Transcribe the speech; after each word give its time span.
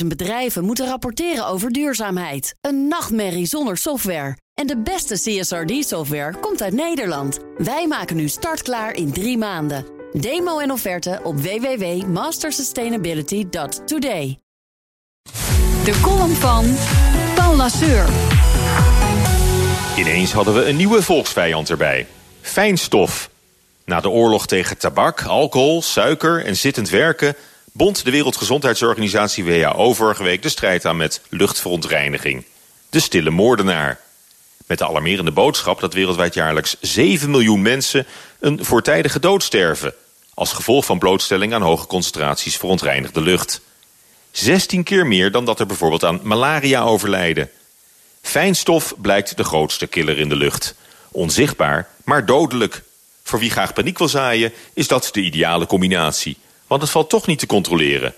50.000 0.00 0.06
bedrijven 0.06 0.64
moeten 0.64 0.86
rapporteren 0.86 1.46
over 1.46 1.72
duurzaamheid. 1.72 2.54
Een 2.60 2.88
nachtmerrie 2.88 3.46
zonder 3.46 3.76
software. 3.76 4.36
En 4.54 4.66
de 4.66 4.78
beste 4.78 5.14
CSRD-software 5.14 6.38
komt 6.40 6.62
uit 6.62 6.72
Nederland. 6.72 7.38
Wij 7.56 7.86
maken 7.86 8.16
nu 8.16 8.28
startklaar 8.28 8.94
in 8.94 9.12
drie 9.12 9.38
maanden. 9.38 9.84
Demo 10.12 10.58
en 10.58 10.70
offerte 10.70 11.20
op 11.22 11.40
www.mastersustainability.today. 11.40 14.38
De 15.84 16.00
column 16.02 16.34
van 16.34 16.76
Paul 17.34 17.56
Lasseur. 17.56 18.06
Ineens 19.96 20.32
hadden 20.32 20.54
we 20.54 20.64
een 20.64 20.76
nieuwe 20.76 21.02
volksvijand 21.02 21.70
erbij. 21.70 22.06
Fijnstof. 22.40 23.30
Na 23.84 24.00
de 24.00 24.08
oorlog 24.08 24.46
tegen 24.46 24.78
tabak, 24.78 25.22
alcohol, 25.22 25.82
suiker 25.82 26.44
en 26.44 26.56
zittend 26.56 26.90
werken... 26.90 27.36
bond 27.76 28.04
de 28.04 28.10
Wereldgezondheidsorganisatie 28.10 29.44
WHO 29.44 29.94
vorige 29.94 30.22
week 30.22 30.42
de 30.42 30.48
strijd 30.48 30.84
aan 30.84 30.96
met 30.96 31.20
luchtverontreiniging. 31.28 32.44
De 32.90 33.00
stille 33.00 33.30
moordenaar. 33.30 34.00
Met 34.66 34.78
de 34.78 34.86
alarmerende 34.86 35.30
boodschap 35.30 35.80
dat 35.80 35.94
wereldwijd 35.94 36.34
jaarlijks 36.34 36.76
7 36.80 37.30
miljoen 37.30 37.62
mensen... 37.62 38.06
een 38.40 38.64
voortijdige 38.64 39.20
dood 39.20 39.42
sterven... 39.42 39.94
als 40.34 40.52
gevolg 40.52 40.84
van 40.84 40.98
blootstelling 40.98 41.54
aan 41.54 41.62
hoge 41.62 41.86
concentraties 41.86 42.56
verontreinigde 42.56 43.20
lucht. 43.20 43.60
16 44.30 44.82
keer 44.82 45.06
meer 45.06 45.30
dan 45.30 45.44
dat 45.44 45.60
er 45.60 45.66
bijvoorbeeld 45.66 46.04
aan 46.04 46.20
malaria 46.22 46.82
overlijden. 46.82 47.50
Fijnstof 48.22 48.94
blijkt 48.98 49.36
de 49.36 49.44
grootste 49.44 49.86
killer 49.86 50.18
in 50.18 50.28
de 50.28 50.36
lucht. 50.36 50.74
Onzichtbaar, 51.10 51.88
maar 52.04 52.26
dodelijk. 52.26 52.82
Voor 53.22 53.38
wie 53.38 53.50
graag 53.50 53.72
paniek 53.72 53.98
wil 53.98 54.08
zaaien, 54.08 54.52
is 54.74 54.88
dat 54.88 55.08
de 55.12 55.20
ideale 55.20 55.66
combinatie. 55.66 56.36
Want 56.66 56.82
het 56.82 56.90
valt 56.90 57.10
toch 57.10 57.26
niet 57.26 57.38
te 57.38 57.46
controleren. 57.46 58.14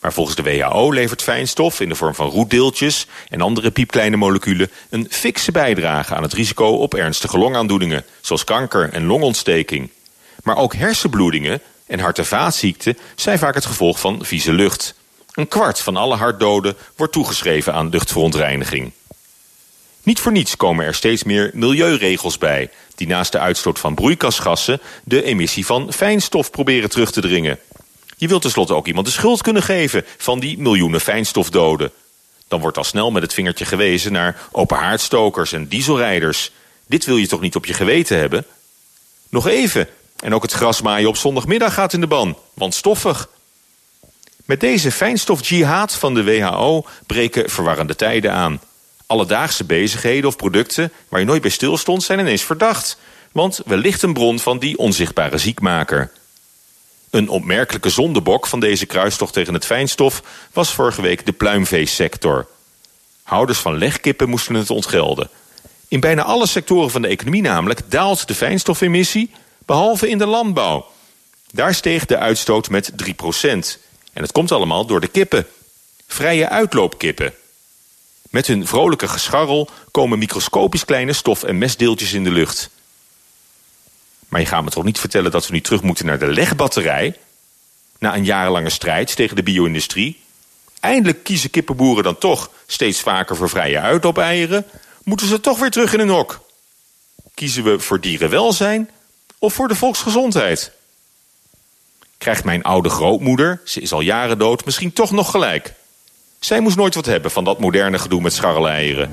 Maar 0.00 0.12
volgens 0.12 0.36
de 0.36 0.42
WHO 0.42 0.92
levert 0.92 1.22
fijnstof 1.22 1.80
in 1.80 1.88
de 1.88 1.94
vorm 1.94 2.14
van 2.14 2.30
roetdeeltjes... 2.30 3.06
en 3.28 3.40
andere 3.40 3.70
piepkleine 3.70 4.16
moleculen 4.16 4.70
een 4.90 5.06
fikse 5.10 5.52
bijdrage 5.52 6.14
aan 6.14 6.22
het 6.22 6.32
risico 6.32 6.66
op 6.66 6.94
ernstige 6.94 7.38
longaandoeningen... 7.38 8.04
zoals 8.20 8.44
kanker 8.44 8.92
en 8.92 9.06
longontsteking. 9.06 9.90
Maar 10.42 10.56
ook 10.56 10.74
hersenbloedingen 10.74 11.60
en 11.86 11.98
hart- 11.98 12.18
en 12.18 12.26
vaatziekten 12.26 12.98
zijn 13.14 13.38
vaak 13.38 13.54
het 13.54 13.66
gevolg 13.66 14.00
van 14.00 14.24
vieze 14.24 14.52
lucht. 14.52 14.94
Een 15.32 15.48
kwart 15.48 15.80
van 15.80 15.96
alle 15.96 16.16
hartdoden 16.16 16.76
wordt 16.96 17.12
toegeschreven 17.12 17.74
aan 17.74 17.88
luchtverontreiniging. 17.88 18.92
Niet 20.02 20.20
voor 20.20 20.32
niets 20.32 20.56
komen 20.56 20.84
er 20.84 20.94
steeds 20.94 21.24
meer 21.24 21.50
milieuregels 21.54 22.38
bij... 22.38 22.70
die 22.94 23.06
naast 23.06 23.32
de 23.32 23.38
uitstoot 23.38 23.78
van 23.78 23.94
broeikasgassen... 23.94 24.80
de 25.04 25.22
emissie 25.22 25.66
van 25.66 25.92
fijnstof 25.92 26.50
proberen 26.50 26.90
terug 26.90 27.10
te 27.10 27.20
dringen. 27.20 27.58
Je 28.18 28.28
wilt 28.28 28.42
tenslotte 28.42 28.74
ook 28.74 28.86
iemand 28.86 29.06
de 29.06 29.12
schuld 29.12 29.42
kunnen 29.42 29.62
geven... 29.62 30.04
van 30.16 30.40
die 30.40 30.58
miljoenen 30.58 31.00
fijnstofdoden. 31.00 31.92
Dan 32.48 32.60
wordt 32.60 32.76
al 32.76 32.84
snel 32.84 33.10
met 33.10 33.22
het 33.22 33.34
vingertje 33.34 33.64
gewezen 33.64 34.12
naar 34.12 34.40
openhaardstokers 34.52 35.52
en 35.52 35.68
dieselrijders. 35.68 36.50
Dit 36.86 37.04
wil 37.04 37.16
je 37.16 37.26
toch 37.26 37.40
niet 37.40 37.56
op 37.56 37.66
je 37.66 37.74
geweten 37.74 38.18
hebben? 38.18 38.44
Nog 39.28 39.46
even, 39.46 39.88
en 40.20 40.34
ook 40.34 40.42
het 40.42 40.52
grasmaaien 40.52 41.08
op 41.08 41.16
zondagmiddag 41.16 41.74
gaat 41.74 41.92
in 41.92 42.00
de 42.00 42.06
ban, 42.06 42.38
want 42.54 42.74
stoffig. 42.74 43.28
Met 44.44 44.60
deze 44.60 44.92
fijnstof-jihad 44.92 45.94
van 45.94 46.14
de 46.14 46.24
WHO 46.24 46.86
breken 47.06 47.50
verwarrende 47.50 47.96
tijden 47.96 48.32
aan. 48.32 48.60
Alledaagse 49.06 49.64
bezigheden 49.64 50.28
of 50.28 50.36
producten 50.36 50.92
waar 51.08 51.20
je 51.20 51.26
nooit 51.26 51.42
bij 51.42 51.50
stilstond 51.50 52.02
zijn 52.02 52.18
ineens 52.18 52.42
verdacht. 52.42 52.98
Want 53.32 53.60
wellicht 53.64 54.02
een 54.02 54.12
bron 54.12 54.38
van 54.38 54.58
die 54.58 54.78
onzichtbare 54.78 55.38
ziekmaker. 55.38 56.10
Een 57.10 57.28
opmerkelijke 57.28 57.88
zondebok 57.88 58.46
van 58.46 58.60
deze 58.60 58.86
kruistocht 58.86 59.32
tegen 59.32 59.54
het 59.54 59.64
fijnstof... 59.64 60.22
was 60.52 60.72
vorige 60.72 61.02
week 61.02 61.26
de 61.26 61.32
pluimveesector. 61.32 62.46
Houders 63.22 63.58
van 63.58 63.78
legkippen 63.78 64.28
moesten 64.28 64.54
het 64.54 64.70
ontgelden. 64.70 65.30
In 65.88 66.00
bijna 66.00 66.22
alle 66.22 66.46
sectoren 66.46 66.90
van 66.90 67.02
de 67.02 67.08
economie 67.08 67.42
namelijk 67.42 67.90
daalt 67.90 68.28
de 68.28 68.34
fijnstofemissie... 68.34 69.30
behalve 69.66 70.08
in 70.08 70.18
de 70.18 70.26
landbouw. 70.26 70.86
Daar 71.50 71.74
steeg 71.74 72.06
de 72.06 72.18
uitstoot 72.18 72.70
met 72.70 72.92
3% 72.92 72.96
En 74.12 74.22
het 74.22 74.32
komt 74.32 74.52
allemaal 74.52 74.86
door 74.86 75.00
de 75.00 75.08
kippen. 75.08 75.46
Vrije 76.06 76.48
uitloopkippen. 76.48 77.34
Met 78.30 78.46
hun 78.46 78.66
vrolijke 78.66 79.08
gescharrel 79.08 79.68
komen 79.90 80.18
microscopisch 80.18 80.84
kleine 80.84 81.12
stof- 81.12 81.42
en 81.42 81.58
mestdeeltjes 81.58 82.12
in 82.12 82.24
de 82.24 82.30
lucht. 82.30 82.70
Maar 84.28 84.40
je 84.40 84.46
gaat 84.46 84.64
me 84.64 84.70
toch 84.70 84.84
niet 84.84 84.98
vertellen 84.98 85.30
dat 85.30 85.46
we 85.46 85.52
nu 85.52 85.60
terug 85.60 85.82
moeten 85.82 86.06
naar 86.06 86.18
de 86.18 86.26
legbatterij? 86.26 87.16
Na 87.98 88.14
een 88.14 88.24
jarenlange 88.24 88.70
strijd 88.70 89.16
tegen 89.16 89.36
de 89.36 89.42
bio-industrie? 89.42 90.20
Eindelijk 90.80 91.24
kiezen 91.24 91.50
kippenboeren 91.50 92.04
dan 92.04 92.18
toch 92.18 92.50
steeds 92.66 93.00
vaker 93.00 93.36
voor 93.36 93.48
vrije 93.48 93.80
uitloopeieren? 93.80 94.66
Moeten 95.04 95.26
ze 95.26 95.40
toch 95.40 95.58
weer 95.58 95.70
terug 95.70 95.92
in 95.92 96.00
een 96.00 96.08
hok? 96.08 96.40
Kiezen 97.34 97.64
we 97.64 97.78
voor 97.78 98.00
dierenwelzijn 98.00 98.90
of 99.38 99.54
voor 99.54 99.68
de 99.68 99.74
volksgezondheid? 99.74 100.72
Krijgt 102.18 102.44
mijn 102.44 102.62
oude 102.62 102.88
grootmoeder, 102.88 103.60
ze 103.64 103.80
is 103.80 103.92
al 103.92 104.00
jaren 104.00 104.38
dood, 104.38 104.64
misschien 104.64 104.92
toch 104.92 105.10
nog 105.10 105.30
gelijk? 105.30 105.74
Zij 106.40 106.60
moest 106.60 106.76
nooit 106.76 106.94
wat 106.94 107.06
hebben 107.06 107.30
van 107.30 107.44
dat 107.44 107.60
moderne 107.60 107.98
gedoe 107.98 108.20
met 108.20 108.32
scharreleieren. 108.32 109.10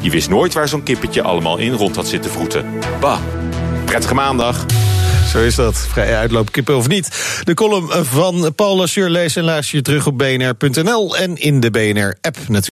Je 0.00 0.10
wist 0.10 0.28
nooit 0.28 0.52
waar 0.52 0.68
zo'n 0.68 0.82
kippetje 0.82 1.22
allemaal 1.22 1.56
in 1.58 1.72
rond 1.72 1.96
had 1.96 2.08
zitten 2.08 2.30
vroeten. 2.30 2.80
Bah, 3.00 3.20
prettige 3.88 4.14
maandag. 4.14 4.66
Zo 5.32 5.42
is 5.42 5.54
dat. 5.54 5.76
Vrije 5.76 6.16
uitloopkippen 6.16 6.76
of 6.76 6.88
niet. 6.88 7.40
De 7.44 7.54
column 7.54 8.04
van 8.04 8.54
Paul 8.54 8.76
Lassure 8.76 9.10
lees 9.10 9.36
en 9.36 9.44
luister 9.44 9.76
je 9.76 9.82
terug 9.82 10.06
op 10.06 10.18
bnr.nl 10.18 11.16
en 11.16 11.36
in 11.36 11.60
de 11.60 11.70
BNR-app 11.70 12.36
natuurlijk. 12.36 12.76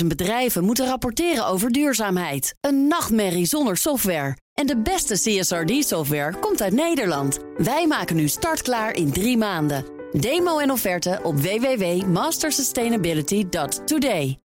50.000 0.00 0.06
bedrijven 0.06 0.64
moeten 0.64 0.86
rapporteren 0.86 1.46
over 1.46 1.70
duurzaamheid. 1.70 2.54
Een 2.60 2.86
nachtmerrie 2.86 3.46
zonder 3.46 3.76
software. 3.76 4.36
En 4.54 4.66
de 4.66 4.82
beste 4.82 5.14
CSRD-software 5.14 6.34
komt 6.40 6.62
uit 6.62 6.72
Nederland. 6.72 7.38
Wij 7.56 7.86
maken 7.86 8.16
nu 8.16 8.28
startklaar 8.28 8.94
in 8.94 9.12
drie 9.12 9.36
maanden. 9.36 9.84
Demo 10.12 10.58
en 10.58 10.70
offerte 10.70 11.20
op 11.22 11.40
www.mastersustainability.today. 11.40 14.38